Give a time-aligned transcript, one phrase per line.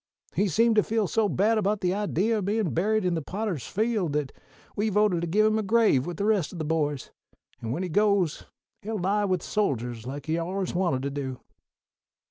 [0.33, 3.67] He seemed to feel so bad about the idee o' bein' buried in the Potter's
[3.67, 4.31] Field that
[4.75, 7.11] we voted to give him a grave with the rest of the boys,
[7.61, 8.47] and when he goes
[8.81, 11.39] he'll lie with soldiers, like he's allers wanted to do."